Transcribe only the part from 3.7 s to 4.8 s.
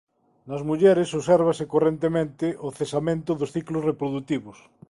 reprodutivos.